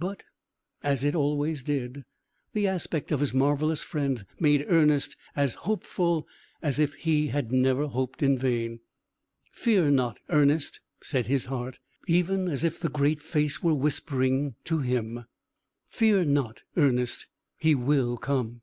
But 0.00 0.24
as 0.82 1.04
it 1.04 1.14
always 1.14 1.62
did 1.62 2.04
the 2.52 2.66
aspect 2.66 3.12
of 3.12 3.20
his 3.20 3.32
marvellous 3.32 3.84
friend 3.84 4.26
made 4.40 4.64
Ernest 4.66 5.16
as 5.36 5.54
hopeful 5.68 6.26
as 6.60 6.80
if 6.80 6.94
he 6.94 7.28
had 7.28 7.52
never 7.52 7.86
hoped 7.86 8.20
in 8.20 8.36
vain. 8.36 8.80
"Fear 9.52 9.92
not, 9.92 10.18
Ernest," 10.30 10.80
said 11.00 11.28
his 11.28 11.44
heart, 11.44 11.78
even 12.08 12.48
as 12.48 12.64
if 12.64 12.80
the 12.80 12.90
Great 12.90 13.22
Face 13.22 13.62
were 13.62 13.72
whispering 13.72 14.56
him 14.64 15.26
"fear 15.88 16.24
not, 16.24 16.62
Ernest; 16.76 17.28
he 17.56 17.76
will 17.76 18.16
come." 18.16 18.62